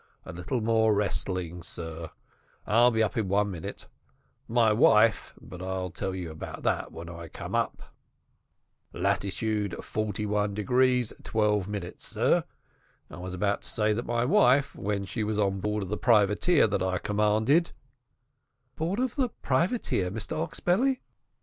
A 0.25 0.33
little 0.33 0.61
more 0.61 0.95
westing, 0.95 1.61
sir. 1.61 2.09
I'll 2.65 2.89
be 2.89 3.03
up 3.03 3.15
in 3.17 3.27
one 3.27 3.51
minute. 3.51 3.87
My 4.47 4.73
wife 4.73 5.35
but 5.39 5.61
I'll 5.61 5.91
tell 5.91 6.15
you 6.15 6.31
about 6.31 6.63
that 6.63 6.91
when 6.91 7.07
I 7.07 7.27
come 7.27 7.53
up. 7.53 7.93
"Latitude 8.93 9.75
41 9.79 10.55
degrees 10.55 11.13
12 11.21 11.67
minutes, 11.67 12.07
sir. 12.07 12.45
I 13.11 13.17
was 13.17 13.35
about 13.35 13.61
to 13.61 13.69
say 13.69 13.93
that 13.93 14.07
my 14.07 14.25
wife, 14.25 14.73
when 14.75 15.05
she 15.05 15.23
was 15.23 15.37
on 15.37 15.59
board 15.59 15.83
of 15.83 15.89
the 15.89 15.97
privateer 15.97 16.65
that 16.65 16.81
I 16.81 16.97
commanded" 16.97 17.71
"Board 18.77 18.99
of 18.99 19.15
the 19.15 19.29
privateer, 19.43 20.09
Mr 20.09 20.31
Oxbelly?" 20.35 21.01